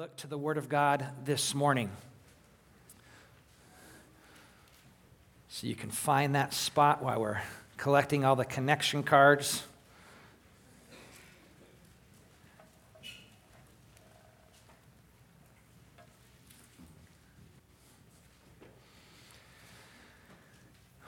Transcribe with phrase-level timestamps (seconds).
[0.00, 1.90] look to the Word of God this morning.
[5.50, 7.42] So you can find that spot while we're
[7.76, 9.62] collecting all the connection cards.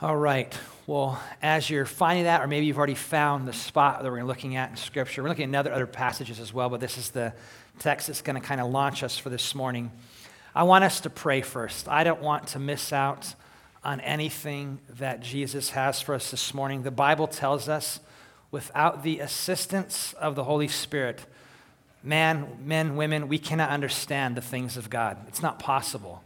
[0.03, 0.55] All right.
[0.87, 4.57] Well, as you're finding that, or maybe you've already found the spot that we're looking
[4.57, 7.33] at in Scripture, we're looking at other, other passages as well, but this is the
[7.83, 9.91] text that's going to kind of launch us for this morning.
[10.55, 11.89] I want us to pray first.
[11.89, 13.35] I don't want to miss out
[13.83, 16.83] on anything that Jesus has for us this morning.
[16.83, 17.99] The Bible tells us
[18.53, 21.27] without the assistance of the Holy Spirit,
[22.05, 25.19] man, men, women, we cannot understand the things of God.
[25.27, 26.23] It's not possible.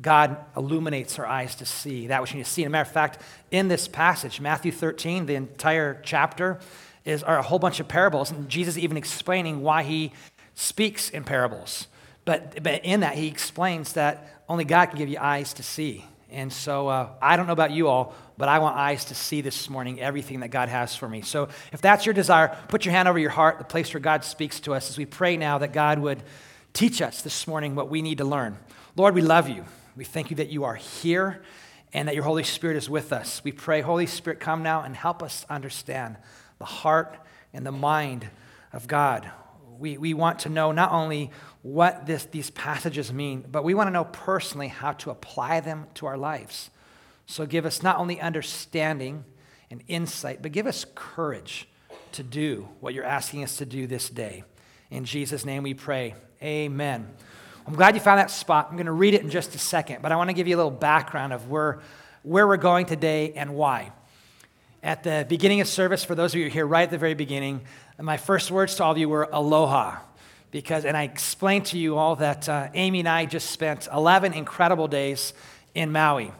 [0.00, 2.62] God illuminates our eyes to see that which we need to see.
[2.62, 6.58] As a matter of fact, in this passage, Matthew 13, the entire chapter
[7.04, 10.12] is a whole bunch of parables, and Jesus even explaining why he
[10.56, 11.86] speaks in parables.
[12.24, 16.04] But, but in that, he explains that only God can give you eyes to see.
[16.30, 19.42] And so uh, I don't know about you all, but I want eyes to see
[19.42, 21.22] this morning everything that God has for me.
[21.22, 24.24] So if that's your desire, put your hand over your heart, the place where God
[24.24, 26.22] speaks to us, as we pray now that God would
[26.72, 28.58] teach us this morning what we need to learn.
[28.96, 29.64] Lord, we love you.
[29.94, 31.42] We thank you that you are here
[31.92, 33.40] and that your Holy Spirit is with us.
[33.44, 36.16] We pray, Holy Spirit, come now and help us understand
[36.58, 37.16] the heart
[37.52, 38.28] and the mind
[38.72, 39.30] of God.
[39.78, 41.30] We, we want to know not only
[41.62, 45.86] what this, these passages mean, but we want to know personally how to apply them
[45.94, 46.70] to our lives.
[47.26, 49.24] So give us not only understanding
[49.70, 51.68] and insight, but give us courage
[52.12, 54.44] to do what you're asking us to do this day.
[54.90, 56.14] In Jesus' name we pray.
[56.42, 57.08] Amen.
[57.66, 58.68] I'm glad you found that spot.
[58.70, 60.54] I'm going to read it in just a second, but I want to give you
[60.54, 61.80] a little background of where,
[62.22, 63.90] where we're going today and why.
[64.84, 67.62] At the beginning of service, for those of you here right at the very beginning,
[68.00, 69.98] my first words to all of you were aloha.
[70.50, 74.32] Because, and I explained to you all that uh, Amy and I just spent 11
[74.32, 75.32] incredible days
[75.74, 76.32] in Maui.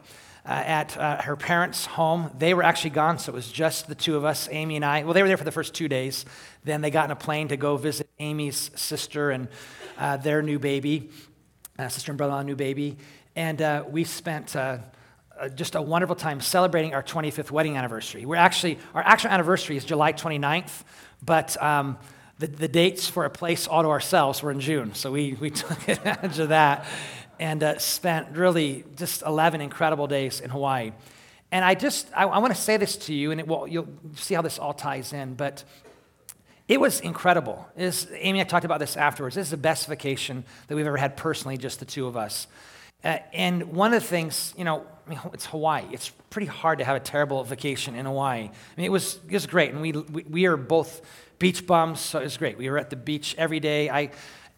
[0.44, 2.30] Uh, at uh, her parents' home.
[2.38, 5.02] They were actually gone, so it was just the two of us, Amy and I.
[5.02, 6.24] Well, they were there for the first two days.
[6.62, 9.48] Then they got in a plane to go visit Amy's sister and
[9.98, 11.10] uh, their new baby,
[11.80, 12.96] uh, sister and brother in law, new baby.
[13.34, 14.54] And uh, we spent
[15.54, 18.24] just a wonderful time celebrating our 25th wedding anniversary.
[18.24, 20.82] We're actually, our actual anniversary is July 29th,
[21.24, 21.98] but um,
[22.38, 24.94] the, the dates for a place all to ourselves were in June.
[24.94, 26.86] So we, we took advantage of that
[27.38, 30.92] and uh, spent really just 11 incredible days in Hawaii.
[31.52, 33.88] And I just, I, I want to say this to you, and it will, you'll
[34.14, 35.64] see how this all ties in, but
[36.68, 37.68] it was incredible.
[37.76, 39.36] Amy Amy, I talked about this afterwards.
[39.36, 42.48] This is the best vacation that we've ever had personally, just the two of us.
[43.04, 45.84] Uh, and one of the things, you know, I mean, it's Hawaii.
[45.92, 48.42] It's pretty hard to have a terrible vacation in Hawaii.
[48.42, 49.72] I mean, it was, it was great.
[49.72, 51.00] And we, we, we are both
[51.38, 52.58] beach bums, so it was great.
[52.58, 53.88] We were at the beach every day.
[53.88, 54.10] I,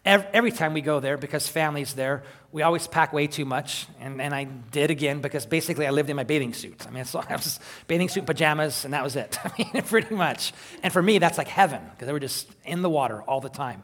[0.05, 3.87] every time we go there, because family's there, we always pack way too much.
[3.99, 6.87] And, and I did again because basically I lived in my bathing suit.
[6.87, 9.37] I mean, so I was bathing suit, pajamas, and that was it.
[9.43, 10.53] I mean, pretty much.
[10.81, 13.49] And for me, that's like heaven because they were just in the water all the
[13.49, 13.83] time.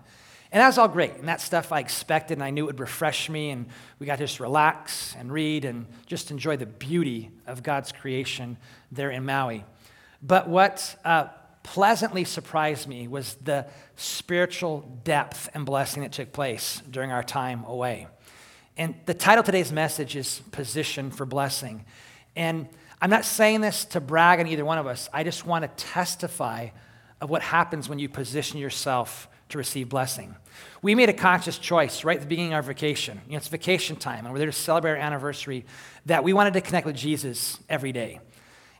[0.52, 1.16] And that was all great.
[1.16, 3.50] And that stuff I expected and I knew it would refresh me.
[3.50, 3.66] And
[4.00, 8.58] we got to just relax and read and just enjoy the beauty of God's creation
[8.92, 9.66] there in Maui.
[10.22, 11.28] But what uh,
[11.64, 17.64] pleasantly surprised me was the spiritual depth and blessing that took place during our time
[17.66, 18.08] away.
[18.78, 21.86] And the title of today's message is Position for Blessing.
[22.36, 22.68] And
[23.02, 25.10] I'm not saying this to brag on either one of us.
[25.14, 26.70] I just want to testify
[27.22, 30.36] of what happens when you position yourself to receive blessing.
[30.82, 33.22] We made a conscious choice right at the beginning of our vacation.
[33.26, 35.66] You know, it's vacation time, and we're there to celebrate our anniversary,
[36.06, 38.20] that we wanted to connect with Jesus every day.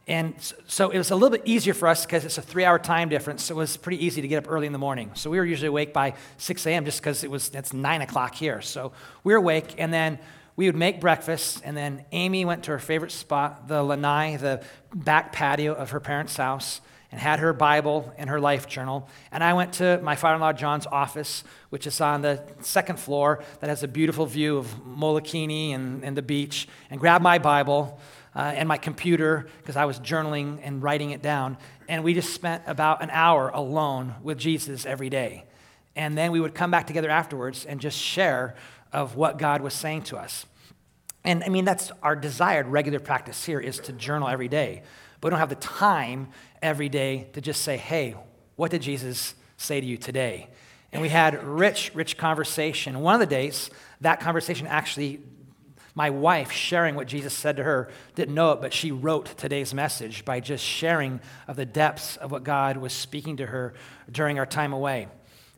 [0.08, 0.36] And
[0.68, 3.10] so it was a little bit easier for us because it's a three hour time
[3.10, 3.46] difference.
[3.46, 5.12] So it was pretty easy to get up early in the morning.
[5.16, 6.86] So we were usually awake by 6 a.m.
[6.86, 8.62] just because it was, it's 9 o'clock here.
[8.62, 8.92] So
[9.24, 10.20] we were awake and then
[10.56, 11.62] we would make breakfast.
[11.66, 16.00] And then Amy went to her favorite spot, the lanai, the back patio of her
[16.00, 16.82] parents' house,
[17.16, 19.08] and had her Bible and her life journal.
[19.32, 23.00] And I went to my father in law John's office, which is on the second
[23.00, 27.40] floor that has a beautiful view of Molokini and, and the beach, and grabbed my
[27.40, 28.02] Bible
[28.36, 31.58] uh, and my computer because I was journaling and writing it down.
[31.88, 35.46] And we just spent about an hour alone with Jesus every day.
[35.96, 38.56] And then we would come back together afterwards and just share
[38.92, 40.46] of what God was saying to us.
[41.24, 44.84] And I mean, that's our desired regular practice here is to journal every day.
[45.26, 46.28] But we don't have the time
[46.62, 48.14] every day to just say, hey,
[48.58, 50.50] what did Jesus say to you today?
[50.92, 53.00] And we had rich, rich conversation.
[53.00, 55.22] One of the days, that conversation actually
[55.96, 59.74] my wife, sharing what Jesus said to her, didn't know it, but she wrote today's
[59.74, 63.74] message by just sharing of the depths of what God was speaking to her
[64.12, 65.08] during our time away.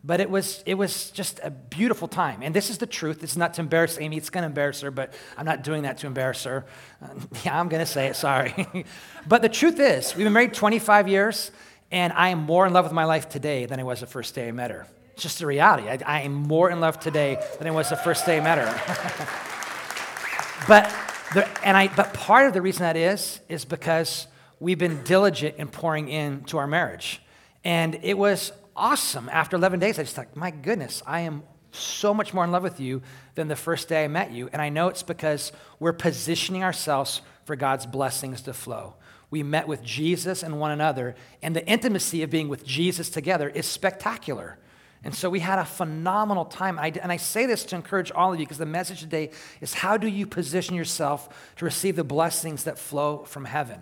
[0.03, 2.41] But it was, it was just a beautiful time.
[2.41, 3.23] And this is the truth.
[3.23, 4.17] It's not to embarrass Amy.
[4.17, 6.65] It's going to embarrass her, but I'm not doing that to embarrass her.
[7.01, 7.07] Uh,
[7.44, 8.15] yeah, I'm going to say it.
[8.15, 8.85] Sorry.
[9.27, 11.51] but the truth is, we've been married 25 years,
[11.91, 14.35] and I am more in love with my life today than I was the first
[14.35, 14.88] day I met her.
[15.13, 15.89] It's just the reality.
[15.89, 18.59] I, I am more in love today than I was the first day I met
[18.59, 18.67] her.
[20.67, 20.93] but,
[21.33, 24.27] the, and I, but part of the reason that is, is because
[24.59, 27.21] we've been diligent in pouring into our marriage.
[27.63, 29.29] And it was awesome.
[29.29, 32.63] After 11 days, I just thought, my goodness, I am so much more in love
[32.63, 33.01] with you
[33.35, 34.50] than the first day I met you.
[34.53, 38.95] And I know it's because we're positioning ourselves for God's blessings to flow.
[39.29, 43.50] We met with Jesus and one another, and the intimacy of being with Jesus together
[43.50, 44.57] is spectacular.
[45.03, 46.79] And so we had a phenomenal time.
[46.79, 49.31] and I say this to encourage all of you because the message today
[49.62, 53.79] is how do you position yourself to receive the blessings that flow from heaven?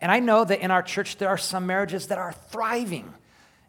[0.00, 3.14] And I know that in our church there are some marriages that are thriving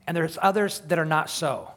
[0.07, 1.71] and there's others that are not so.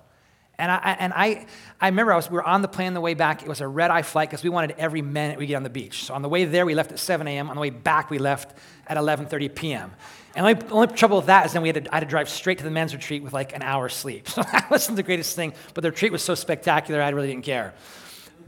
[0.58, 1.46] And I, and I,
[1.80, 3.42] I remember I was, we were on the plane the way back.
[3.42, 5.70] It was a red eye flight because we wanted every minute we get on the
[5.70, 6.04] beach.
[6.04, 7.50] So on the way there, we left at 7 a.m.
[7.50, 8.56] On the way back, we left
[8.86, 9.92] at 11.30 p.m.
[10.36, 12.06] And the only, only trouble with that is then we had to, I had to
[12.06, 14.28] drive straight to the men's retreat with like an hour's sleep.
[14.34, 17.44] So that wasn't the greatest thing, but the retreat was so spectacular, I really didn't
[17.44, 17.74] care.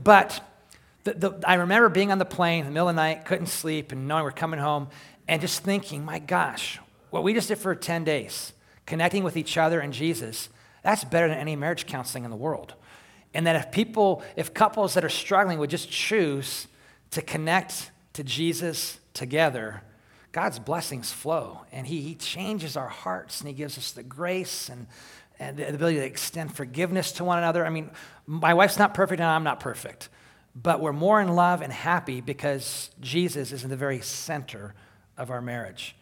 [0.02, 0.40] But
[1.05, 3.46] the, the, I remember being on the plane in the middle of the night, couldn't
[3.46, 4.88] sleep, and knowing we're coming home,
[5.29, 6.79] and just thinking, my gosh,
[7.11, 8.52] what we just did for 10 days–
[8.86, 10.48] connecting with each other and Jesus,
[10.82, 12.74] that's better than any marriage counseling in the world.
[13.34, 16.68] And that if people, if couples that are struggling would just choose
[17.10, 19.82] to connect to Jesus together,
[20.32, 21.62] God's blessings flow.
[21.72, 24.86] And He, he changes our hearts and He gives us the grace and,
[25.38, 27.66] and the ability to extend forgiveness to one another.
[27.66, 27.90] I mean,
[28.26, 30.08] my wife's not perfect and I'm not perfect,
[30.54, 34.74] but we're more in love and happy because Jesus is in the very center
[35.16, 35.96] of our marriage.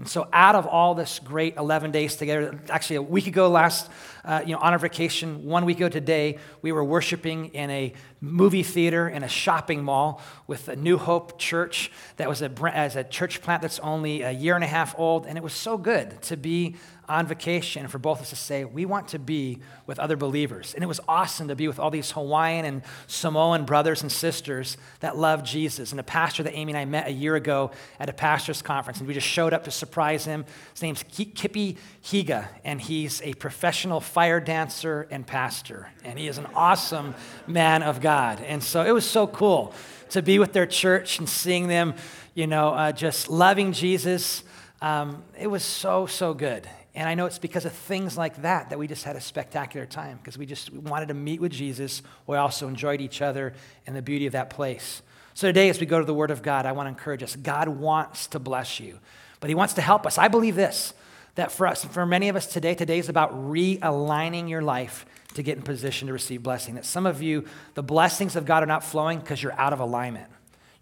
[0.00, 3.90] And so, out of all this great 11 days together, actually a week ago last,
[4.24, 7.92] uh, you know, on our vacation, one week ago today, we were worshiping in a
[8.22, 12.96] movie theater in a shopping mall with a New Hope Church that was a, as
[12.96, 15.26] a church plant that's only a year and a half old.
[15.26, 16.76] And it was so good to be
[17.10, 20.72] on vacation for both of us to say, we want to be with other believers.
[20.72, 24.76] And it was awesome to be with all these Hawaiian and Samoan brothers and sisters
[25.00, 25.90] that love Jesus.
[25.90, 29.00] And a pastor that Amy and I met a year ago at a pastor's conference,
[29.00, 30.44] and we just showed up to surprise him.
[30.72, 35.88] His name's Kippy Higa, and he's a professional fire dancer and pastor.
[36.04, 37.14] And he is an awesome
[37.46, 38.40] man of God.
[38.40, 39.74] And so it was so cool
[40.10, 41.94] to be with their church and seeing them,
[42.34, 44.44] you know, uh, just loving Jesus.
[44.80, 46.68] Um, it was so, so good.
[46.94, 49.86] And I know it's because of things like that that we just had a spectacular
[49.86, 52.02] time because we just wanted to meet with Jesus.
[52.26, 53.54] We also enjoyed each other
[53.86, 55.02] and the beauty of that place.
[55.34, 57.36] So today, as we go to the Word of God, I want to encourage us.
[57.36, 58.98] God wants to bless you,
[59.38, 60.18] but He wants to help us.
[60.18, 60.92] I believe this
[61.36, 65.42] that for us, for many of us today, today is about realigning your life to
[65.42, 66.74] get in position to receive blessing.
[66.74, 67.44] That some of you,
[67.74, 70.28] the blessings of God are not flowing because you're out of alignment.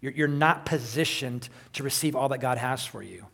[0.01, 3.25] You're, you're not positioned to receive all that God has for you.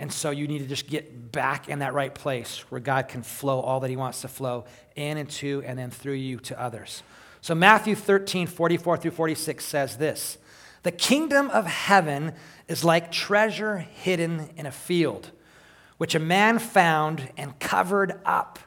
[0.00, 3.22] And so you need to just get back in that right place where God can
[3.22, 4.64] flow all that He wants to flow
[4.96, 7.02] in and to and then through you to others.
[7.42, 10.38] So Matthew 13, 44 through 46 says this
[10.84, 12.32] The kingdom of heaven
[12.66, 15.32] is like treasure hidden in a field,
[15.98, 18.58] which a man found and covered up.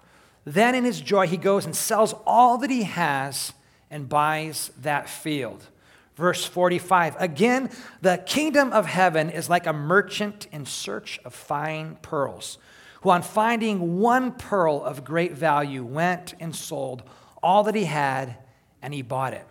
[0.45, 3.53] Then in his joy, he goes and sells all that he has
[3.89, 5.65] and buys that field.
[6.15, 7.69] Verse 45 Again,
[8.01, 12.57] the kingdom of heaven is like a merchant in search of fine pearls,
[13.01, 17.03] who, on finding one pearl of great value, went and sold
[17.41, 18.37] all that he had
[18.81, 19.45] and he bought it.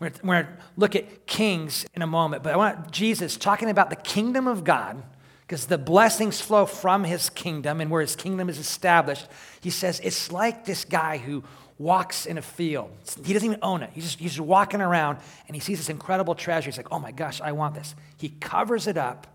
[0.00, 3.90] We're going to look at kings in a moment, but I want Jesus talking about
[3.90, 5.02] the kingdom of God
[5.40, 9.26] because the blessings flow from his kingdom and where his kingdom is established.
[9.60, 11.42] He says it's like this guy who
[11.78, 12.90] walks in a field.
[13.24, 13.90] He doesn't even own it.
[13.92, 16.66] He's just, he's walking around and he sees this incredible treasure.
[16.66, 17.94] He's like, oh my gosh, I want this.
[18.16, 19.26] He covers it up.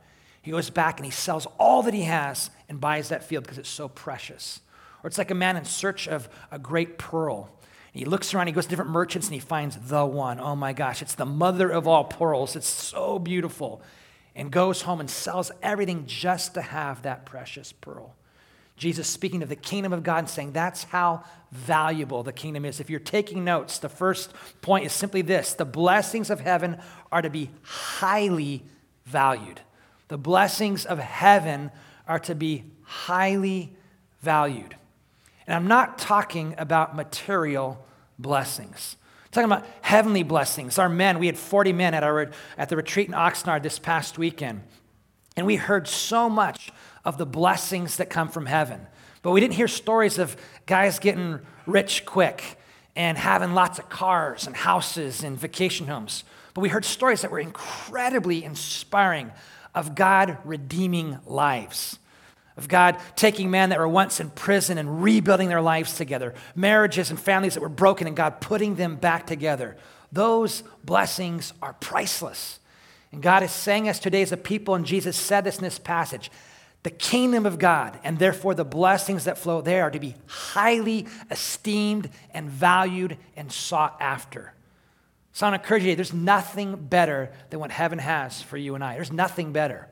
[0.42, 3.58] He goes back and he sells all that he has and buys that field because
[3.58, 4.60] it's so precious.
[5.02, 7.50] Or it's like a man in search of a great pearl.
[7.94, 10.40] He looks around, he goes to different merchants, and he finds the one.
[10.40, 12.56] Oh my gosh, it's the mother of all pearls.
[12.56, 13.82] It's so beautiful.
[14.36, 18.16] And goes home and sells everything just to have that precious pearl.
[18.76, 22.80] Jesus speaking of the kingdom of God and saying that's how valuable the kingdom is.
[22.80, 26.78] If you're taking notes, the first point is simply this the blessings of heaven
[27.12, 28.64] are to be highly
[29.06, 29.62] valued.
[30.08, 31.72] The blessings of heaven
[32.08, 33.72] are to be highly
[34.22, 34.76] valued.
[35.46, 37.86] And I'm not talking about material
[38.18, 38.96] blessings.
[39.26, 40.78] I'm talking about heavenly blessings.
[40.78, 44.18] Our men, we had 40 men at, our, at the retreat in Oxnard this past
[44.18, 44.62] weekend.
[45.36, 46.72] And we heard so much
[47.06, 48.88] of the blessings that come from heaven.
[49.22, 52.58] But we didn't hear stories of guys getting rich quick
[52.96, 56.24] and having lots of cars and houses and vacation homes.
[56.54, 59.32] But we heard stories that were incredibly inspiring
[59.74, 61.98] of God redeeming lives,
[62.58, 67.10] of God taking men that were once in prison and rebuilding their lives together, marriages
[67.10, 69.76] and families that were broken, and God putting them back together.
[70.12, 72.60] Those blessings are priceless.
[73.12, 75.80] And God is saying us today as a people, and Jesus said this in this
[75.80, 76.30] passage
[76.84, 81.08] the kingdom of God, and therefore the blessings that flow there, are to be highly
[81.32, 84.54] esteemed and valued and sought after.
[85.32, 88.96] So I encourage you, there's nothing better than what heaven has for you and I.
[88.96, 89.88] There's nothing better.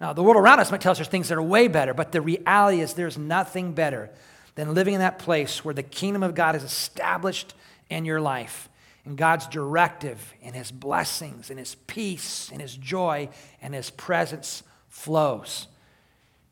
[0.00, 2.12] Now, the world around us might tell us there's things that are way better, but
[2.12, 4.10] the reality is there's nothing better
[4.54, 7.54] than living in that place where the kingdom of God is established
[7.90, 8.68] in your life.
[9.04, 13.30] And God's directive and his blessings and his peace and his joy
[13.60, 15.66] and his presence flows.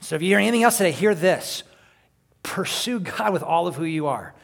[0.00, 1.62] So if you hear anything else today, hear this.
[2.42, 4.34] Pursue God with all of who you are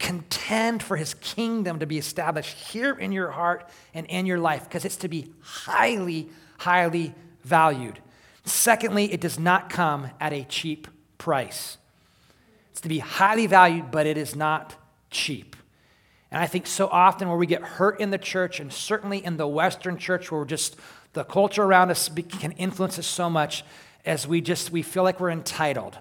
[0.00, 4.64] contend for his kingdom to be established here in your heart and in your life
[4.64, 6.28] because it's to be highly,
[6.58, 8.00] highly valued.
[8.44, 11.76] Secondly, it does not come at a cheap price.
[12.72, 14.74] It's to be highly valued, but it is not
[15.10, 15.54] cheap.
[16.30, 19.36] And I think so often where we get hurt in the church, and certainly in
[19.36, 20.76] the Western church, where just
[21.12, 23.64] the culture around us can influence us so much,
[24.04, 25.98] as we just we feel like we're entitled,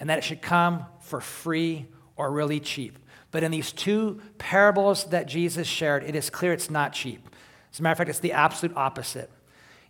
[0.00, 2.98] and that it should come for free or really cheap.
[3.30, 7.28] But in these two parables that Jesus shared, it is clear it's not cheap.
[7.72, 9.30] As a matter of fact, it's the absolute opposite.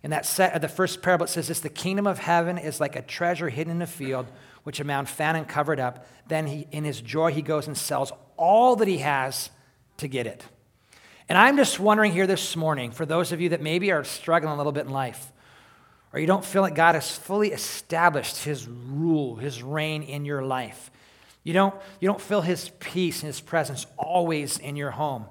[0.03, 2.79] In that set, of the first parable, it says this the kingdom of heaven is
[2.79, 4.27] like a treasure hidden in a field,
[4.63, 6.05] which a man found and covered up.
[6.27, 9.49] Then he, in his joy, he goes and sells all that he has
[9.97, 10.43] to get it.
[11.27, 14.53] And I'm just wondering here this morning, for those of you that maybe are struggling
[14.53, 15.31] a little bit in life,
[16.13, 20.41] or you don't feel like God has fully established his rule, his reign in your
[20.41, 20.91] life.
[21.43, 25.25] You don't, you don't feel his peace and his presence always in your home.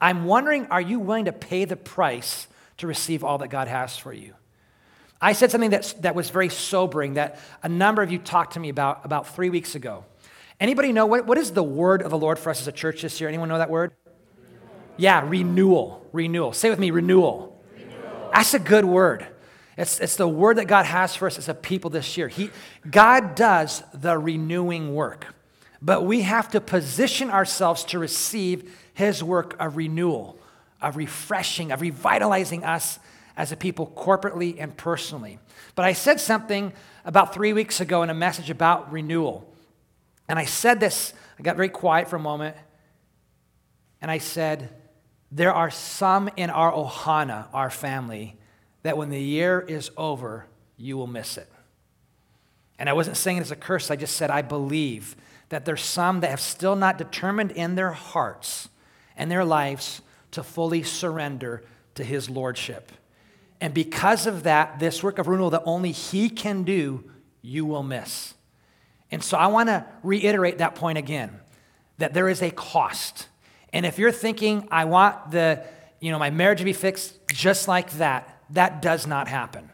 [0.00, 2.46] I'm wondering, are you willing to pay the price
[2.78, 4.34] to receive all that God has for you?
[5.20, 8.60] I said something that's, that was very sobering that a number of you talked to
[8.60, 10.04] me about about three weeks ago.
[10.58, 13.02] Anybody know what, what is the word of the Lord for us as a church
[13.02, 13.28] this year?
[13.28, 13.92] Anyone know that word?
[14.06, 14.68] Renewal.
[14.96, 16.06] Yeah, renewal.
[16.12, 16.52] Renewal.
[16.54, 17.62] Say with me, renewal.
[17.74, 18.30] renewal.
[18.32, 19.26] That's a good word.
[19.80, 22.28] It's, it's the word that God has for us as a people this year.
[22.28, 22.50] He,
[22.88, 25.34] God does the renewing work
[25.82, 30.38] but we have to position ourselves to receive his work of renewal,
[30.80, 32.98] of refreshing, of revitalizing us
[33.36, 35.38] as a people corporately and personally.
[35.74, 36.72] But I said something
[37.04, 39.50] about three weeks ago in a message about renewal.
[40.28, 42.56] And I said this, I got very quiet for a moment,
[44.02, 44.68] and I said,
[45.32, 48.36] There are some in our Ohana, our family,
[48.82, 50.46] that when the year is over,
[50.76, 51.50] you will miss it.
[52.78, 55.14] And I wasn't saying it as a curse, I just said, I believe
[55.50, 58.68] that there's some that have still not determined in their hearts
[59.16, 61.62] and their lives to fully surrender
[61.96, 62.92] to his lordship.
[63.60, 67.04] And because of that, this work of renewal that only he can do,
[67.42, 68.34] you will miss.
[69.10, 71.40] And so I want to reiterate that point again
[71.98, 73.28] that there is a cost.
[73.72, 75.64] And if you're thinking, I want the,
[76.00, 79.70] you know, my marriage to be fixed just like that, that does not happen.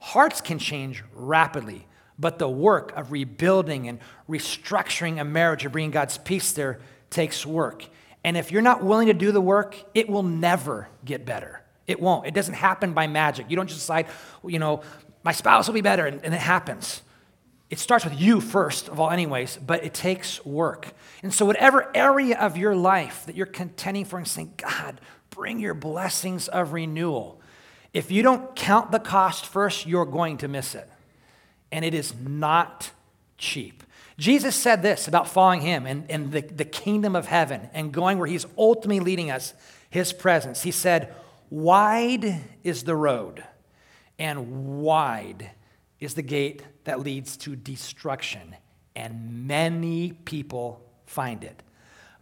[0.00, 1.86] Hearts can change rapidly.
[2.20, 7.46] But the work of rebuilding and restructuring a marriage or bringing God's peace there takes
[7.46, 7.86] work.
[8.22, 11.62] And if you're not willing to do the work, it will never get better.
[11.86, 12.26] It won't.
[12.26, 13.46] It doesn't happen by magic.
[13.48, 14.06] You don't just decide,
[14.46, 14.82] you know,
[15.22, 17.02] my spouse will be better, and, and it happens.
[17.70, 20.88] It starts with you first of all, anyways, but it takes work.
[21.22, 25.58] And so, whatever area of your life that you're contending for and saying, God, bring
[25.58, 27.39] your blessings of renewal,
[27.92, 30.88] if you don't count the cost first, you're going to miss it
[31.72, 32.90] and it is not
[33.38, 33.82] cheap.
[34.18, 38.18] Jesus said this about following him and, and the, the kingdom of heaven and going
[38.18, 39.54] where he's ultimately leading us,
[39.88, 40.62] his presence.
[40.62, 41.14] He said,
[41.48, 43.42] Wide is the road,
[44.18, 45.50] and wide
[45.98, 48.54] is the gate that leads to destruction,
[48.94, 51.62] and many people find it.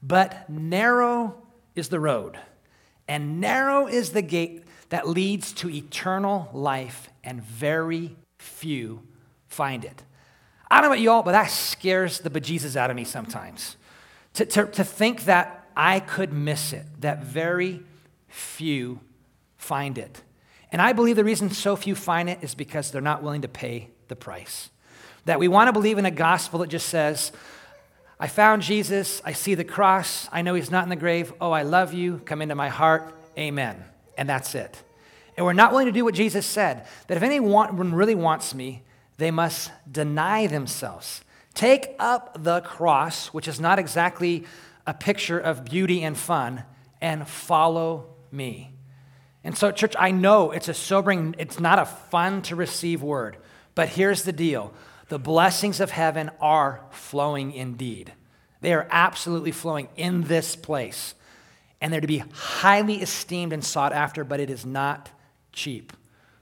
[0.03, 1.43] But narrow
[1.75, 2.39] is the road,
[3.07, 9.03] and narrow is the gate that leads to eternal life, and very few
[9.49, 10.03] find it.
[10.71, 13.77] I don't know about y'all, but that scares the bejesus out of me sometimes.
[14.35, 17.83] To, to, to think that I could miss it, that very
[18.29, 19.01] few
[19.57, 20.23] find it.
[20.71, 23.49] And I believe the reason so few find it is because they're not willing to
[23.49, 24.71] pay the price.
[25.25, 27.33] That we want to believe in a gospel that just says,
[28.21, 31.53] I found Jesus, I see the cross, I know he's not in the grave, oh,
[31.53, 33.85] I love you, come into my heart, amen.
[34.19, 34.83] And that's it.
[35.37, 38.83] And we're not willing to do what Jesus said that if anyone really wants me,
[39.17, 41.23] they must deny themselves,
[41.55, 44.45] Take up the cross, which is not exactly
[44.87, 46.63] a picture of beauty and fun,
[47.01, 48.73] and follow me.
[49.43, 53.39] And so, church, I know it's a sobering, it's not a fun to receive word,
[53.75, 54.73] but here's the deal
[55.09, 58.13] the blessings of heaven are flowing indeed.
[58.61, 61.15] They are absolutely flowing in this place.
[61.81, 65.11] And they're to be highly esteemed and sought after, but it is not
[65.53, 65.93] cheap.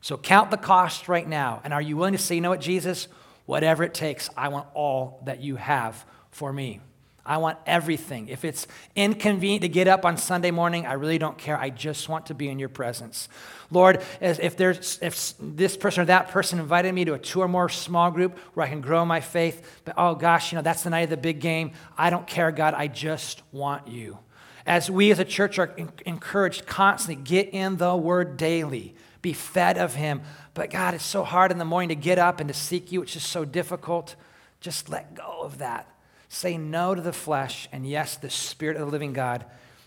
[0.00, 1.60] So count the cost right now.
[1.64, 3.08] And are you willing to say, you know what, Jesus?
[3.44, 6.80] Whatever it takes, I want all that you have for me.
[7.26, 8.28] I want everything.
[8.28, 11.58] If it's inconvenient to get up on Sunday morning, I really don't care.
[11.58, 13.28] I just want to be in your presence.
[13.70, 17.48] Lord, if there's if this person or that person invited me to a two or
[17.48, 20.84] more small group where I can grow my faith, but oh gosh, you know, that's
[20.84, 21.72] the night of the big game.
[21.98, 22.74] I don't care, God.
[22.74, 24.18] I just want you.
[24.66, 29.78] As we as a church are encouraged constantly, get in the word daily, be fed
[29.78, 30.22] of him.
[30.54, 33.02] But God, it's so hard in the morning to get up and to seek you,
[33.02, 34.16] it's just so difficult.
[34.60, 35.88] Just let go of that
[36.28, 39.44] Say no to the flesh and yes, the Spirit of the living God,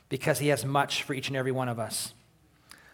[0.07, 2.13] because He has much for each and every one of us.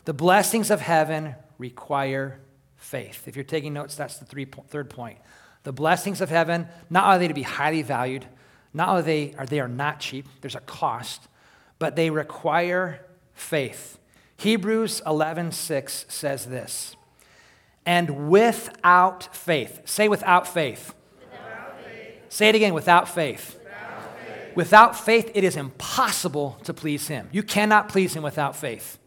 [0.05, 2.39] The blessings of heaven require
[2.75, 3.27] faith.
[3.27, 5.19] If you're taking notes, that's the three, third point.
[5.63, 8.25] The blessings of heaven, not are they to be highly valued,
[8.73, 11.27] not are they are they are not cheap, there's a cost,
[11.79, 13.99] but they require faith.
[14.37, 16.95] Hebrews 11:6 says this.
[17.85, 20.93] And without faith, say without faith.
[22.35, 23.55] Say it again without faith.
[23.55, 24.55] Without faith.
[24.55, 27.29] Without faith, it is impossible to please Him.
[27.31, 28.99] You cannot please Him without faith.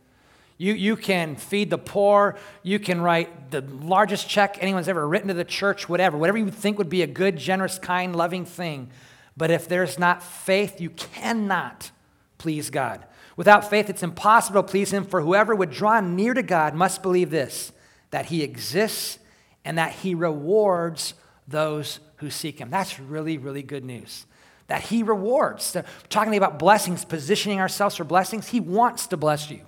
[0.57, 2.37] You, you can feed the poor.
[2.63, 6.51] You can write the largest check anyone's ever written to the church, whatever, whatever you
[6.51, 8.91] think would be a good, generous, kind, loving thing.
[9.37, 11.91] But if there's not faith, you cannot
[12.39, 13.05] please God.
[13.37, 17.03] Without faith, it's impossible to please Him, for whoever would draw near to God must
[17.03, 17.73] believe this
[18.11, 19.19] that He exists
[19.65, 21.15] and that He rewards
[21.49, 22.71] those who seek him.
[22.71, 24.27] That's really, really good news.
[24.67, 25.77] That he rewards.
[26.11, 29.63] talking about blessings, positioning ourselves for blessings, he wants to bless you.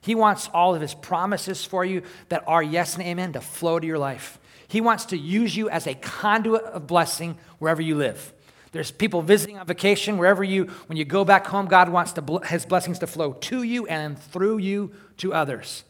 [0.00, 3.78] He wants all of his promises for you that are yes and amen to flow
[3.78, 4.38] to your life.
[4.66, 8.32] He wants to use you as a conduit of blessing wherever you live.
[8.72, 12.38] There's people visiting on vacation, wherever you, when you go back home, God wants to,
[12.46, 15.84] his blessings to flow to you and through you to others.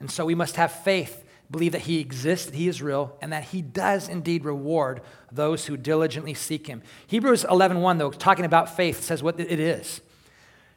[0.00, 3.32] And so we must have faith believe that he exists, that he is real, and
[3.32, 6.82] that he does indeed reward those who diligently seek him.
[7.06, 10.00] Hebrews 11:1 though, talking about faith, says what it is.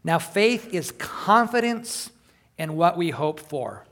[0.03, 2.11] Now faith is confidence
[2.57, 3.85] in what we hope for,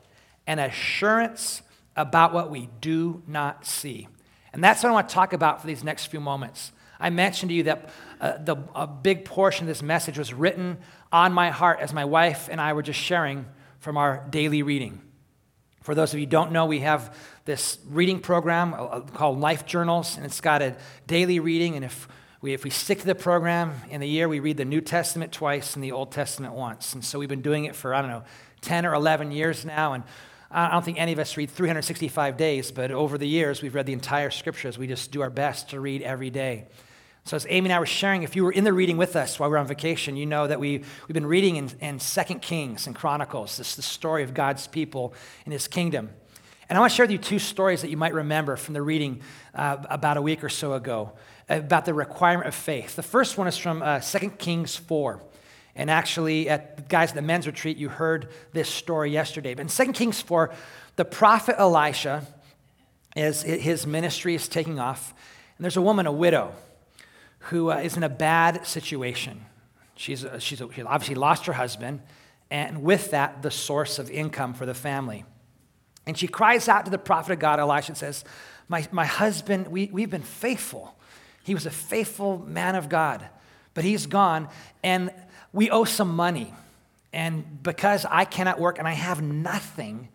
[0.46, 1.62] and assurance
[1.96, 4.08] about what we do not see.
[4.54, 6.72] And that's what I want to talk about for these next few moments.
[7.00, 10.78] I mentioned to you that uh, the, a big portion of this message was written
[11.12, 13.46] on my heart as my wife and I were just sharing
[13.80, 15.02] from our daily reading.
[15.84, 19.40] For those of you who don't know, we have this reading program uh, uh, called
[19.40, 21.76] Life Journals, and it's got a daily reading.
[21.76, 22.10] And if
[22.42, 25.32] we, if we stick to the program in the year, we read the New Testament
[25.32, 26.94] twice and the Old Testament once.
[26.94, 28.24] And so we've been doing it for, I don't know,
[28.62, 29.94] 10 or 11 years now.
[29.94, 30.04] And
[30.50, 33.86] I don't think any of us read 365 days, but over the years, we've read
[33.86, 34.78] the entire scriptures.
[34.78, 36.68] We just do our best to read every day.
[37.26, 39.38] So, as Amy and I were sharing, if you were in the reading with us
[39.38, 42.36] while we were on vacation, you know that we, we've been reading in, in 2
[42.36, 45.14] Kings and Chronicles, this the story of God's people
[45.46, 46.10] in his kingdom.
[46.70, 48.82] And I want to share with you two stories that you might remember from the
[48.82, 49.22] reading
[49.54, 51.14] uh, about a week or so ago
[51.50, 52.96] about the requirement of faith.
[52.96, 55.22] The first one is from uh, 2 Kings 4.
[55.78, 59.54] And actually, at the guys at the men's retreat, you heard this story yesterday.
[59.54, 60.52] But in 2 Kings 4,
[60.98, 62.26] the prophet Elisha,
[63.18, 65.14] is, his ministry is taking off,
[65.58, 66.54] and there's a woman, a widow
[67.40, 69.46] who uh, is in a bad situation.
[69.96, 72.02] She's, uh, she's she obviously lost her husband,
[72.52, 75.26] and with that, the source of income for the family.
[76.06, 78.24] And she cries out to the prophet of God, Elisha, and says,
[78.70, 80.96] My, my husband, we, we've been faithful.
[81.44, 83.28] He was a faithful man of God,
[83.74, 84.50] but he's gone,
[84.84, 85.12] and
[85.54, 86.54] we owe some money.
[87.14, 90.10] And because I cannot work and I have nothing,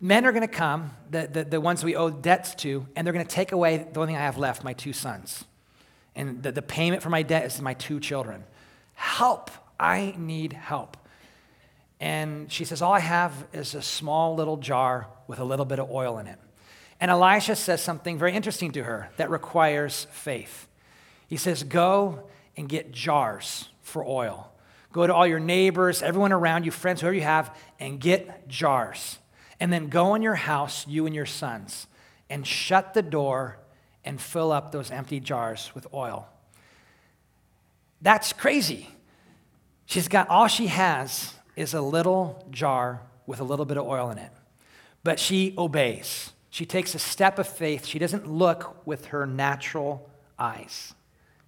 [0.00, 3.14] men are going to come, the, the, the ones we owe debts to, and they're
[3.14, 5.44] going to take away the only thing I have left, my two sons
[6.18, 8.42] and the, the payment for my debt is my two children.
[8.94, 9.50] Help.
[9.78, 10.96] I need help.
[12.00, 15.78] And she says, All I have is a small little jar with a little bit
[15.78, 16.38] of oil in it.
[17.00, 20.66] And Elisha says something very interesting to her that requires faith.
[21.28, 22.24] He says, Go
[22.56, 24.50] and get jars for oil.
[24.92, 29.18] Go to all your neighbors, everyone around you, friends, whoever you have, and get jars.
[29.60, 31.86] And then go in your house, you and your sons,
[32.30, 33.58] and shut the door
[34.04, 36.28] and fill up those empty jars with oil.
[38.00, 38.88] That's crazy.
[39.86, 44.10] She's got all she has is a little jar with a little bit of oil
[44.10, 44.30] in it.
[45.02, 46.32] But she obeys.
[46.50, 47.84] She takes a step of faith.
[47.84, 50.94] She doesn't look with her natural eyes.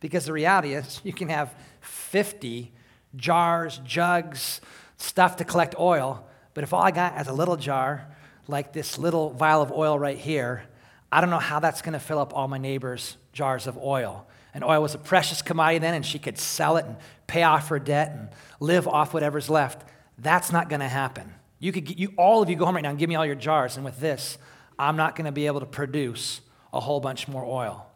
[0.00, 2.72] Because the reality is, you can have 50
[3.16, 4.60] jars, jugs,
[4.96, 8.06] stuff to collect oil, but if all I got is a little jar,
[8.48, 10.64] like this little vial of oil right here,
[11.12, 14.26] I don't know how that's going to fill up all my neighbors' jars of oil.
[14.52, 16.96] And oil was a precious commodity then, and she could sell it and
[17.26, 19.88] pay off her debt and live off whatever's left.
[20.18, 21.32] That's not going to happen.
[21.58, 23.34] You could, you, all of you go home right now and give me all your
[23.34, 24.38] jars, and with this,
[24.78, 26.40] I'm not going to be able to produce
[26.72, 27.86] a whole bunch more oil.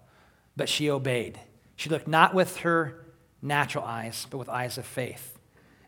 [0.57, 1.41] But she obeyed.
[1.77, 3.04] She looked not with her
[3.45, 5.39] natural eyes, but with eyes of faith.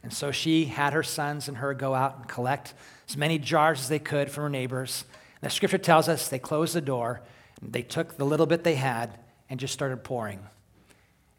[0.02, 2.74] And so she had her sons and her go out and collect
[3.08, 5.04] as many jars as they could from her neighbors.
[5.40, 7.22] And the scripture tells us they closed the door,
[7.60, 10.40] they took the little bit they had and just started pouring.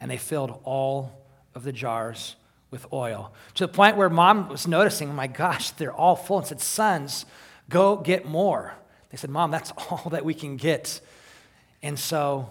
[0.02, 1.26] And they filled all
[1.56, 2.36] of the jars
[2.70, 6.48] with oil to the point where mom was noticing, my gosh, they're all full, and
[6.48, 7.26] said, Sons,
[7.70, 8.74] go get more.
[9.10, 11.00] They said, Mom, that's all that we can get.
[11.82, 12.50] And so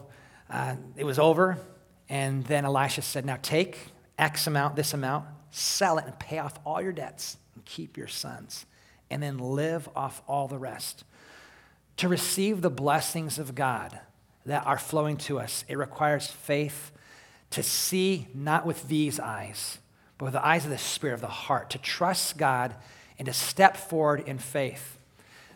[0.48, 1.58] uh, it was over.
[2.08, 3.78] And then Elisha said, Now take
[4.18, 8.08] X amount, this amount, sell it and pay off all your debts and keep your
[8.08, 8.66] sons,
[9.10, 11.04] and then live off all the rest.
[11.98, 13.98] To receive the blessings of God
[14.44, 16.92] that are flowing to us, it requires faith
[17.50, 19.78] to see not with these eyes,
[20.18, 22.74] but with the eyes of the Spirit, of the heart, to trust God
[23.18, 24.98] and to step forward in faith.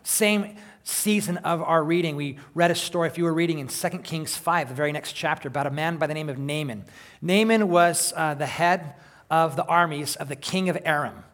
[0.03, 3.89] Same season of our reading, we read a story, if you were reading in 2
[3.99, 6.85] Kings 5, the very next chapter, about a man by the name of Naaman.
[7.21, 8.95] Naaman was uh, the head
[9.31, 11.25] of the armies of the king of Aram.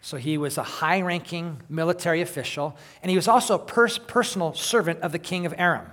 [0.00, 4.54] So he was a high ranking military official, and he was also a pers- personal
[4.54, 5.86] servant of the king of Aram.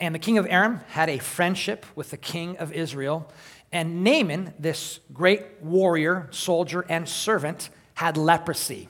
[0.00, 3.30] And the king of Aram had a friendship with the king of Israel.
[3.72, 8.88] And Naaman, this great warrior, soldier, and servant, had leprosy.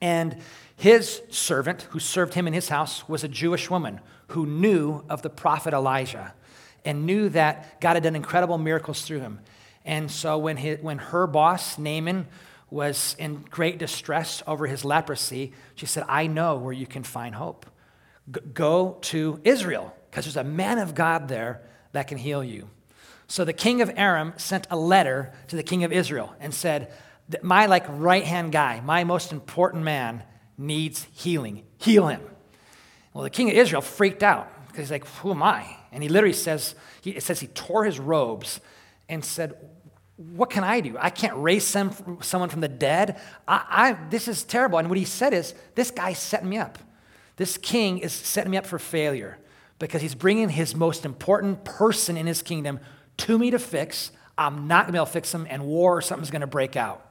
[0.00, 0.36] And
[0.78, 5.22] his servant, who served him in his house, was a Jewish woman who knew of
[5.22, 6.34] the prophet Elijah
[6.84, 9.40] and knew that God had done incredible miracles through him.
[9.84, 12.28] And so when, when her boss, Naaman,
[12.70, 17.34] was in great distress over his leprosy, she said, I know where you can find
[17.34, 17.66] hope.
[18.30, 21.60] G- go to Israel because there's a man of God there
[21.90, 22.70] that can heal you.
[23.26, 26.92] So the king of Aram sent a letter to the king of Israel and said,
[27.42, 30.22] My like right hand guy, my most important man,
[30.58, 31.62] needs healing.
[31.78, 32.20] Heal him.
[33.14, 35.76] Well, the king of Israel freaked out because he's like, Who am I?
[35.92, 38.60] And he literally says, he, it says he tore his robes
[39.08, 39.54] and said,
[40.16, 40.96] What can I do?
[40.98, 43.20] I can't raise some, someone from the dead.
[43.46, 44.78] I, I, this is terrible.
[44.78, 46.78] And what he said is, This guy's setting me up.
[47.36, 49.38] This king is setting me up for failure
[49.78, 52.80] because he's bringing his most important person in his kingdom
[53.18, 54.10] to me to fix.
[54.36, 56.46] I'm not going to be able to fix him, and war or something's going to
[56.48, 57.04] break out.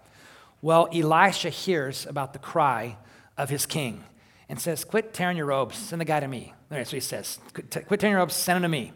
[0.62, 2.98] Well, Elisha hears about the cry
[3.38, 4.04] of his king
[4.50, 6.54] and says, Quit tearing your robes, send the guy to me.
[6.70, 7.40] That's what he says.
[7.54, 8.94] Quit tearing your robes, send him to me.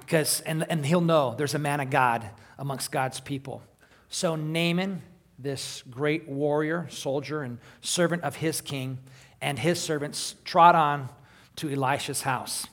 [0.00, 3.62] Because, um, and, and he'll know there's a man of God amongst God's people.
[4.08, 5.02] So Naaman,
[5.38, 8.98] this great warrior, soldier, and servant of his king,
[9.40, 11.08] and his servants trot on
[11.56, 12.66] to Elisha's house.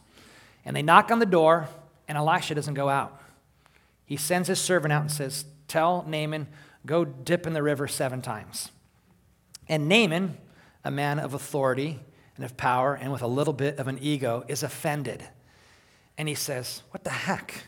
[0.65, 1.67] And they knock on the door,
[2.08, 3.19] and Elisha doesn't go out.
[4.06, 6.47] He sends his servant out and says, Tell Naaman,
[6.86, 8.69] go dip in the river seven times.
[9.67, 10.38] And Naaman,
[10.84, 12.00] a man of authority
[12.36, 15.24] and of power and with a little bit of an ego, is offended.
[16.17, 17.65] And he says, What the heck?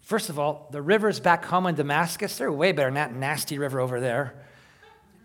[0.00, 3.58] First of all, the rivers back home in Damascus, they're way better than that nasty
[3.58, 4.34] river over there.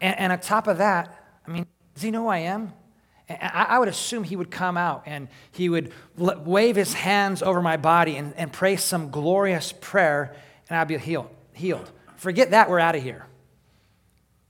[0.02, 2.74] And, and on top of that, I mean, does he know who I am?
[3.30, 7.78] I would assume he would come out and he would wave his hands over my
[7.78, 10.36] body and, and pray some glorious prayer,
[10.70, 11.30] and I'd be healed.
[11.54, 11.90] healed.
[12.18, 13.26] Forget that, we're out of here.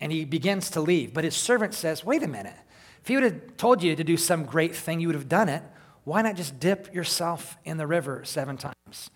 [0.03, 1.13] And he begins to leave.
[1.13, 2.57] But his servant says, Wait a minute.
[3.01, 5.47] If he would have told you to do some great thing, you would have done
[5.47, 5.63] it.
[6.03, 9.09] Why not just dip yourself in the river seven times?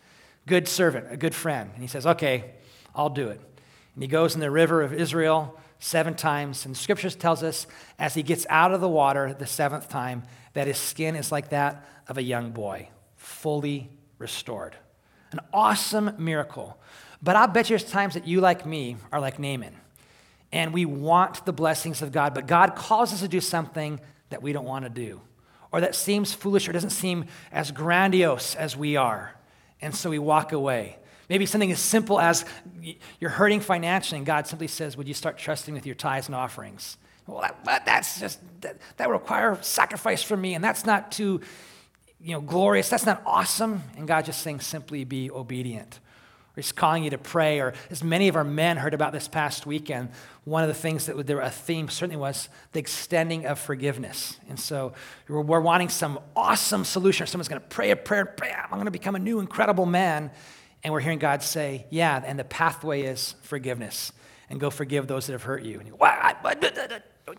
[0.45, 1.71] Good servant, a good friend.
[1.73, 2.53] And he says, Okay,
[2.95, 3.41] I'll do it.
[3.95, 6.65] And he goes in the river of Israel seven times.
[6.65, 7.67] And scriptures tells us
[7.99, 10.23] as he gets out of the water the seventh time
[10.53, 14.77] that his skin is like that of a young boy, fully restored.
[15.33, 16.79] An awesome miracle.
[17.21, 19.75] But I'll bet you there's times that you, like me, are like Naaman.
[20.51, 24.41] And we want the blessings of God, but God calls us to do something that
[24.41, 25.21] we don't want to do,
[25.71, 29.35] or that seems foolish or doesn't seem as grandiose as we are.
[29.81, 30.97] And so we walk away.
[31.29, 32.45] Maybe something as simple as
[33.19, 36.35] you're hurting financially, and God simply says, Would you start trusting with your tithes and
[36.35, 36.97] offerings?
[37.25, 41.41] Well, that, that's just, that, that require sacrifice from me, and that's not too,
[42.21, 42.89] you know, glorious.
[42.89, 43.83] That's not awesome.
[43.97, 45.99] And God just saying, simply be obedient.
[46.57, 49.67] He's calling you to pray, or as many of our men heard about this past
[49.67, 50.09] weekend,
[50.43, 54.39] one of the things that there a theme certainly was the extending of forgiveness.
[54.49, 54.93] And so
[55.27, 57.27] we're, we're wanting some awesome solution.
[57.27, 60.31] Someone's going to pray a prayer, pray, I'm going to become a new, incredible man.
[60.83, 64.11] And we're hearing God say, Yeah, and the pathway is forgiveness.
[64.49, 65.77] And go forgive those that have hurt you.
[65.77, 66.05] And you go?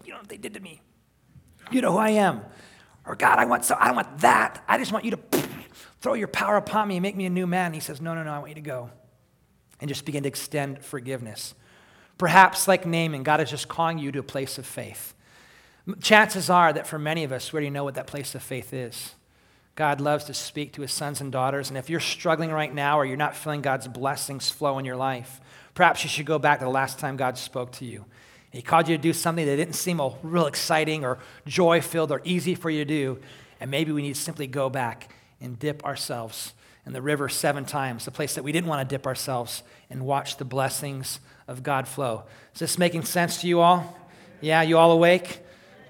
[0.04, 0.80] You know what they did to me.
[1.72, 2.42] You know who I am.
[3.04, 4.62] Or God, I want so I want that.
[4.68, 5.18] I just want you to
[6.00, 7.66] throw your power upon me and make me a new man.
[7.66, 8.90] And he says, No, no, no, I want you to go
[9.80, 11.54] and just begin to extend forgiveness.
[12.18, 15.14] Perhaps, like Naaman, God is just calling you to a place of faith.
[16.00, 18.72] Chances are that for many of us, we already know what that place of faith
[18.72, 19.14] is.
[19.76, 21.68] God loves to speak to his sons and daughters.
[21.68, 24.96] And if you're struggling right now or you're not feeling God's blessings flow in your
[24.96, 25.40] life,
[25.74, 28.04] perhaps you should go back to the last time God spoke to you.
[28.50, 32.20] He called you to do something that didn't seem real exciting or joy filled or
[32.24, 33.18] easy for you to do.
[33.60, 36.54] And maybe we need to simply go back and dip ourselves
[36.88, 40.06] in the river seven times, the place that we didn't want to dip ourselves, and
[40.06, 42.24] watch the blessings of God flow.
[42.54, 43.94] Is this making sense to you all?
[44.40, 45.40] Yeah, you all awake?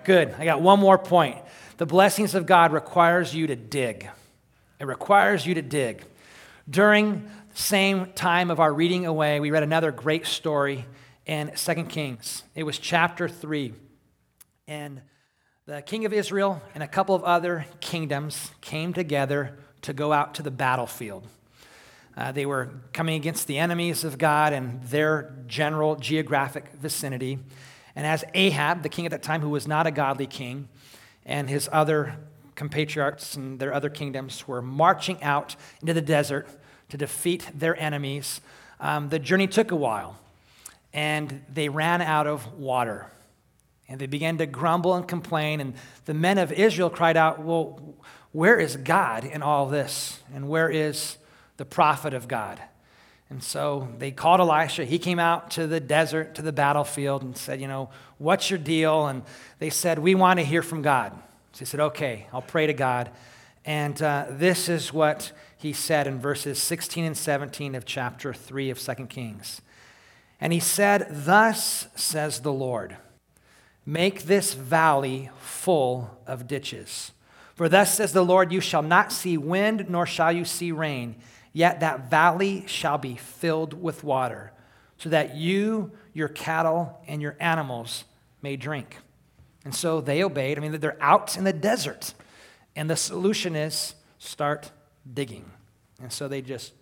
[0.03, 0.35] Good.
[0.37, 1.37] I got one more point.
[1.77, 4.09] The blessings of God requires you to dig.
[4.81, 6.05] It requires you to dig.
[6.69, 10.85] During the same time of our reading away, we read another great story
[11.27, 12.43] in 2 Kings.
[12.57, 13.73] It was chapter 3.
[14.67, 15.03] And
[15.65, 20.35] the king of Israel and a couple of other kingdoms came together to go out
[20.35, 21.27] to the battlefield.
[22.17, 27.39] Uh, they were coming against the enemies of God and their general geographic vicinity.
[27.95, 30.69] And as Ahab, the king at that time, who was not a godly king,
[31.25, 32.17] and his other
[32.57, 36.49] compatriots and their other kingdoms were marching out into the desert
[36.89, 38.41] to defeat their enemies,
[38.81, 40.19] um, the journey took a while.
[40.93, 43.07] And they ran out of water.
[43.89, 45.61] And they began to grumble and complain.
[45.61, 45.75] And
[46.07, 47.81] the men of Israel cried out, Well,
[48.33, 50.21] where is God in all this?
[50.35, 51.17] And where is
[51.57, 52.61] the prophet of God?
[53.31, 54.85] And so they called Elisha.
[54.85, 58.59] He came out to the desert, to the battlefield, and said, You know, what's your
[58.59, 59.07] deal?
[59.07, 59.23] And
[59.59, 61.13] they said, We want to hear from God.
[61.53, 63.11] So he said, Okay, I'll pray to God.
[63.65, 68.71] And uh, this is what he said in verses 16 and 17 of chapter 3
[68.71, 69.61] of 2 Kings.
[70.41, 72.97] And he said, Thus says the Lord,
[73.85, 77.13] make this valley full of ditches
[77.59, 81.17] for thus says the Lord, you shall not see wind, nor shall you see rain,
[81.53, 84.53] yet that valley shall be filled with water,
[84.97, 88.05] so that you, your cattle, and your animals
[88.43, 88.99] may drink.
[89.65, 90.57] And so they obeyed.
[90.57, 92.15] I mean, they're out in the desert.
[92.77, 94.71] And the solution is start
[95.13, 95.51] digging.
[96.01, 96.75] And so they just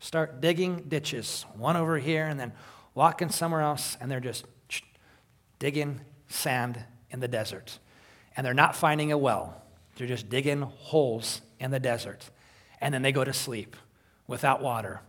[0.00, 2.54] start digging ditches, one over here, and then
[2.94, 4.46] walking somewhere else, and they're just
[5.58, 7.78] digging sand in the desert.
[8.34, 9.62] And they're not finding a well.
[9.98, 12.30] They're just digging holes in the desert.
[12.80, 13.76] And then they go to sleep
[14.26, 15.00] without water.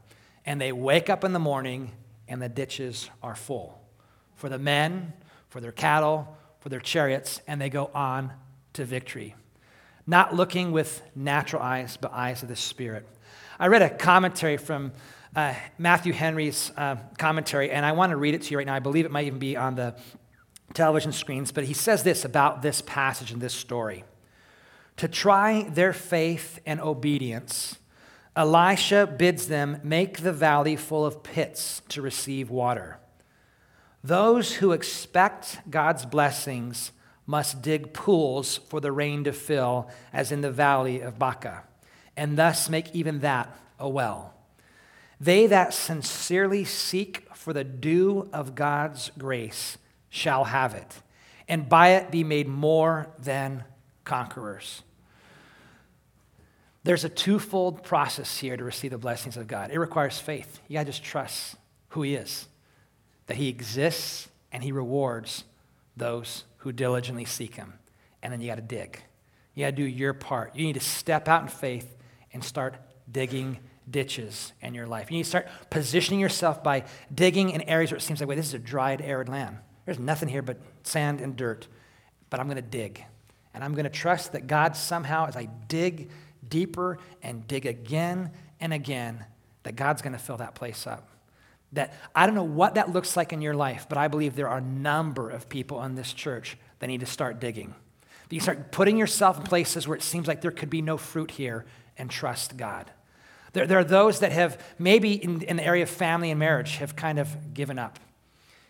[0.46, 1.92] And they wake up in the morning
[2.28, 3.80] and the ditches are full
[4.36, 5.14] for the men,
[5.50, 8.32] for their cattle, for their chariots, and they go on
[8.74, 9.36] to victory.
[10.08, 13.06] Not looking with natural eyes, but eyes of the Spirit.
[13.60, 14.94] I read a commentary from
[15.36, 18.74] uh, Matthew Henry's uh, commentary, and I want to read it to you right now.
[18.74, 19.96] I believe it might even be on the
[20.74, 24.06] television screens, but he says this about this passage and this story.
[25.00, 27.78] To try their faith and obedience,
[28.36, 33.00] Elisha bids them make the valley full of pits to receive water.
[34.04, 36.92] Those who expect God's blessings
[37.26, 41.64] must dig pools for the rain to fill, as in the valley of Baca,
[42.18, 44.34] and thus make even that a well.
[45.18, 49.78] They that sincerely seek for the dew of God's grace
[50.10, 51.02] shall have it,
[51.48, 53.64] and by it be made more than
[54.04, 54.84] conquerors.
[56.84, 59.72] There's a twofold process here to receive the blessings of God.
[59.72, 60.60] It requires faith.
[60.68, 61.56] You got to just trust
[61.90, 62.48] who He is,
[63.28, 65.44] that He exists and He rewards
[65.98, 67.74] those who diligently seek Him.
[68.24, 69.02] And then you got to dig.
[69.56, 70.56] You got to do your part.
[70.56, 71.98] You need to step out in faith
[72.32, 72.76] and start
[73.12, 75.12] digging ditches in your life.
[75.12, 78.36] You need to start positioning yourself by digging in areas where it seems like, wait,
[78.36, 79.58] this is a dried, arid land.
[79.86, 81.68] There's nothing here but sand and dirt.
[82.30, 83.04] But I'm going to dig.
[83.54, 86.10] And I'm going to trust that God somehow, as I dig,
[86.50, 89.26] deeper and dig again and again,
[89.64, 91.10] that God's going to fill that place up.
[91.74, 94.50] That I don't know what that looks like in your life, but I believe there
[94.50, 97.76] are a number of people in this church that need to start digging.
[98.28, 100.98] That you start putting yourself in places where it seems like there could be no
[100.98, 101.66] fruit here
[101.98, 102.90] and trust God.
[103.54, 106.78] There, there are those that have, maybe in, in the area of family and marriage,
[106.78, 108.00] have kind of given up.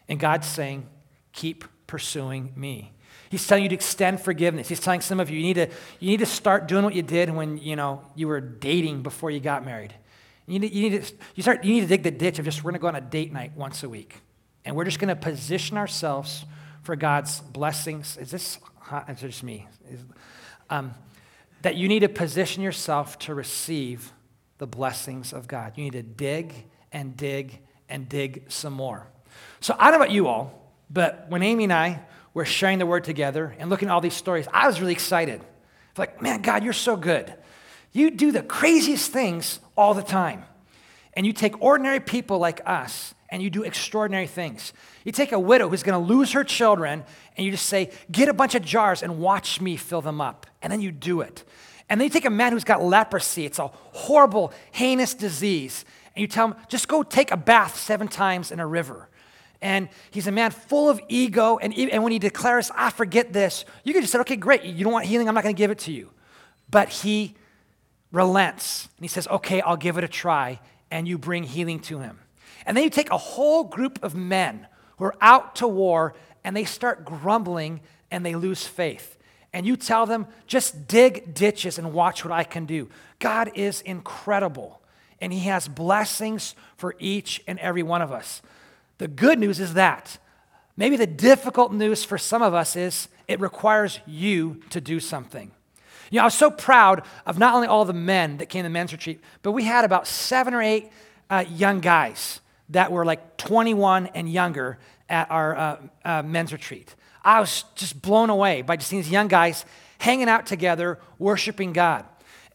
[0.07, 0.87] And God's saying,
[1.33, 2.93] keep pursuing me.
[3.29, 4.67] He's telling you to extend forgiveness.
[4.67, 5.67] He's telling some of you, you need to,
[5.99, 9.29] you need to start doing what you did when, you know, you were dating before
[9.29, 9.93] you got married.
[10.47, 12.63] You need, you need to you start you need to dig the ditch of just
[12.63, 14.15] we're going to go on a date night once a week,
[14.65, 16.43] and we're just going to position ourselves
[16.81, 18.17] for God's blessings.
[18.17, 19.05] Is this hot?
[19.09, 19.67] It's just me.
[19.91, 19.99] Is,
[20.71, 20.95] um,
[21.61, 24.11] that you need to position yourself to receive
[24.57, 25.73] the blessings of God.
[25.75, 29.05] You need to dig and dig and dig some more.
[29.59, 32.01] So I don't know about you all, but when Amy and I
[32.33, 35.41] were sharing the word together and looking at all these stories, I was really excited.
[35.97, 37.33] Like, man, God, you're so good.
[37.91, 40.43] You do the craziest things all the time.
[41.13, 44.73] And you take ordinary people like us and you do extraordinary things.
[45.03, 47.03] You take a widow who's going to lose her children
[47.35, 50.47] and you just say, Get a bunch of jars and watch me fill them up.
[50.61, 51.43] And then you do it.
[51.89, 56.21] And then you take a man who's got leprosy, it's a horrible, heinous disease, and
[56.21, 59.09] you tell him, Just go take a bath seven times in a river.
[59.61, 61.57] And he's a man full of ego.
[61.57, 64.63] And, and when he declares, I forget this, you could just say, Okay, great.
[64.63, 65.27] You don't want healing?
[65.27, 66.09] I'm not going to give it to you.
[66.69, 67.35] But he
[68.11, 70.59] relents and he says, Okay, I'll give it a try.
[70.91, 72.19] And you bring healing to him.
[72.65, 74.67] And then you take a whole group of men
[74.97, 79.17] who are out to war and they start grumbling and they lose faith.
[79.51, 82.89] And you tell them, just dig ditches and watch what I can do.
[83.19, 84.81] God is incredible
[85.19, 88.41] and He has blessings for each and every one of us.
[88.99, 90.17] The good news is that.
[90.77, 95.51] Maybe the difficult news for some of us is it requires you to do something.
[96.11, 98.69] You know, I was so proud of not only all the men that came to
[98.69, 100.89] the men's retreat, but we had about seven or eight
[101.29, 106.95] uh, young guys that were like 21 and younger at our uh, uh, men's retreat.
[107.23, 109.65] I was just blown away by just seeing these young guys
[109.99, 112.05] hanging out together, worshiping God.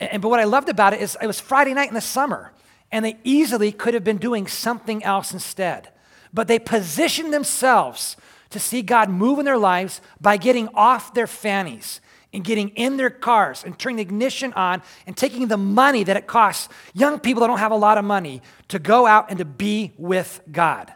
[0.01, 2.01] And, and, but what I loved about it is it was Friday night in the
[2.01, 2.53] summer,
[2.91, 5.91] and they easily could have been doing something else instead.
[6.35, 8.17] But they position themselves
[8.51, 12.01] to see God move in their lives by getting off their fannies
[12.33, 16.17] and getting in their cars and turning the ignition on and taking the money that
[16.17, 19.39] it costs young people that don't have a lot of money to go out and
[19.39, 20.93] to be with God.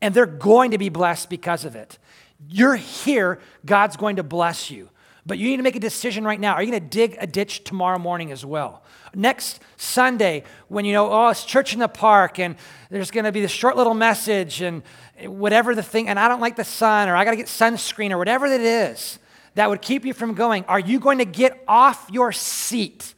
[0.00, 1.98] And they're going to be blessed because of it.
[2.48, 4.88] You're here, God's going to bless you.
[5.24, 6.54] But you need to make a decision right now.
[6.54, 8.82] Are you going to dig a ditch tomorrow morning as well?
[9.14, 12.56] Next Sunday, when you know, oh, it's church in the park and
[12.90, 14.82] there's going to be this short little message and
[15.24, 18.10] whatever the thing, and I don't like the sun or I got to get sunscreen
[18.10, 19.18] or whatever it is
[19.54, 20.64] that would keep you from going?
[20.64, 23.14] Are you going to get off your seat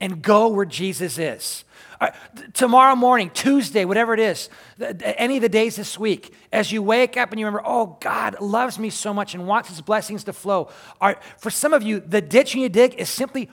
[0.00, 1.64] and go where Jesus is?
[2.00, 2.14] Right,
[2.54, 4.48] tomorrow morning, Tuesday, whatever it is,
[5.00, 8.40] any of the days this week, as you wake up and you remember, oh, God
[8.40, 10.70] loves me so much and wants his blessings to flow.
[11.38, 13.50] For some of you, the ditch you dig is simply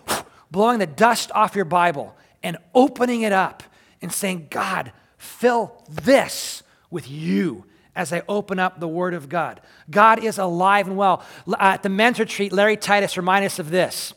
[0.52, 3.64] blowing the dust off your Bible and opening it up
[4.02, 9.60] and saying, God, fill this with you as I open up the Word of God.
[9.90, 11.24] God is alive and well.
[11.60, 14.14] At the men's retreat, Larry Titus reminded us of this.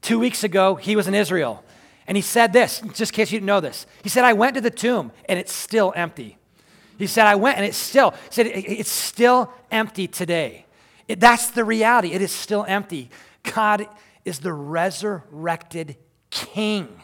[0.00, 1.64] Two weeks ago, he was in Israel,
[2.06, 3.86] and he said this, just in case you didn't know this.
[4.02, 6.36] He said, I went to the tomb, and it's still empty.
[6.98, 10.66] He said, I went, and it's still, he said, it's still empty today.
[11.08, 12.12] It, that's the reality.
[12.12, 13.10] It is still empty.
[13.42, 13.88] God
[14.24, 15.96] is the resurrected
[16.30, 17.00] King.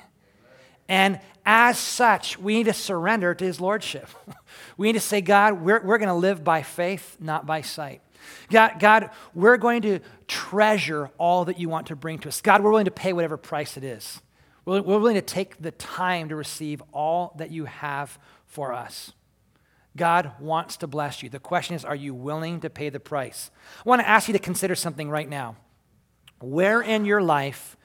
[0.88, 4.08] And as such, we need to surrender to his lordship.
[4.76, 8.02] we need to say, God, we're, we're going to live by faith, not by sight.
[8.50, 12.40] God, God, we're going to treasure all that you want to bring to us.
[12.40, 14.20] God, we're willing to pay whatever price it is.
[14.64, 19.12] We're, willing to take the time to receive all that you have for us.
[19.96, 21.28] God wants to bless you.
[21.28, 23.50] The question is, are you willing to pay the price?
[23.84, 25.56] I want to ask you to consider something right now.
[26.38, 27.76] Where in your life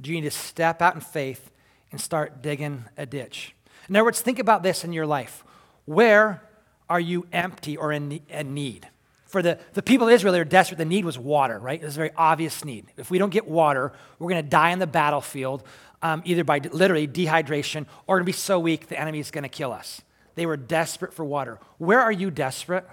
[0.00, 1.50] do you need to step out in faith
[1.92, 3.54] and start digging a ditch.
[3.88, 5.44] In other words, think about this in your life.
[5.84, 6.42] Where
[6.88, 8.88] are you empty or in, need?
[9.26, 10.78] For the, the people of Israel, they were desperate.
[10.78, 11.80] The need was water, right?
[11.80, 12.86] It was a very obvious need.
[12.96, 15.62] If we don't get water, we're going to die on the battlefield,
[16.02, 19.48] um, either by literally dehydration or to be so weak the enemy is going to
[19.48, 20.02] kill us.
[20.34, 21.58] They were desperate for water.
[21.78, 22.86] Where are you desperate?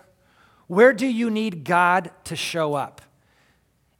[0.67, 3.01] Where do you need God to show up?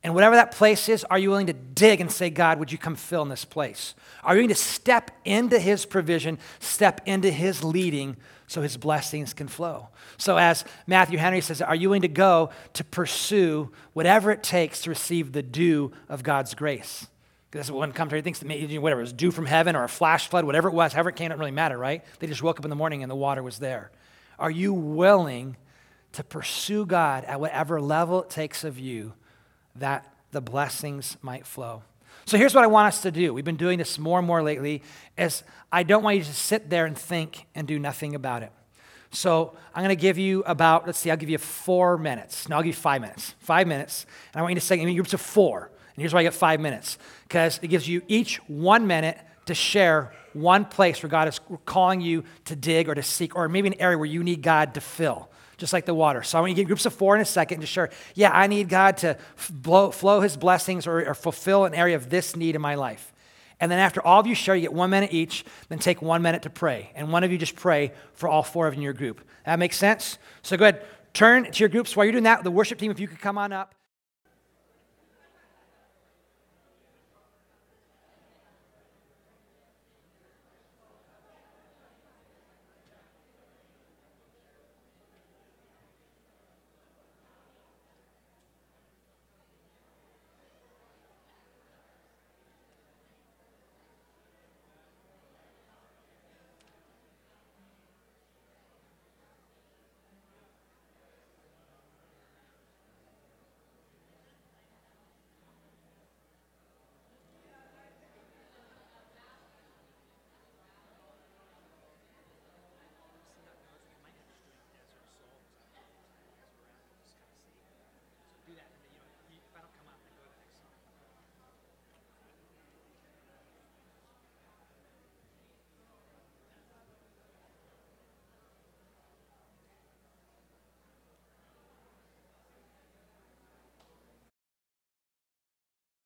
[0.01, 2.77] And whatever that place is, are you willing to dig and say, God, would you
[2.77, 3.95] come fill in this place?
[4.23, 8.15] Are you willing to step into his provision, step into his leading
[8.47, 9.89] so his blessings can flow?
[10.17, 14.81] So, as Matthew Henry says, are you willing to go to pursue whatever it takes
[14.83, 17.07] to receive the dew of God's grace?
[17.51, 19.89] That's what one commentator thinks that maybe, whatever, it was dew from heaven or a
[19.89, 22.03] flash flood, whatever it was, however it came, it didn't really matter, right?
[22.19, 23.91] They just woke up in the morning and the water was there.
[24.37, 25.57] Are you willing
[26.13, 29.13] to pursue God at whatever level it takes of you
[29.75, 31.83] that the blessings might flow.
[32.25, 33.33] So here's what I want us to do.
[33.33, 34.83] We've been doing this more and more lately
[35.17, 38.51] is I don't want you to sit there and think and do nothing about it.
[39.11, 42.47] So I'm going to give you about, let's see, I'll give you four minutes.
[42.47, 43.33] No, I'll give you five minutes.
[43.39, 44.05] Five minutes.
[44.33, 45.71] And I want you to say in groups of four.
[45.99, 46.97] And here's why I get five minutes.
[47.27, 51.99] Because it gives you each one minute to share one place where God is calling
[51.99, 54.79] you to dig or to seek, or maybe an area where you need God to
[54.79, 56.23] fill, just like the water.
[56.23, 58.31] So I want you to get groups of four in a second to share, yeah,
[58.33, 59.17] I need God to
[59.51, 63.11] blow, flow his blessings or, or fulfill an area of this need in my life.
[63.59, 66.21] And then after all of you share, you get one minute each, then take one
[66.21, 66.91] minute to pray.
[66.95, 69.19] And one of you just pray for all four of you in your group.
[69.45, 70.17] That makes sense?
[70.43, 71.93] So go ahead, turn to your groups.
[71.93, 73.75] While you're doing that, the worship team, if you could come on up.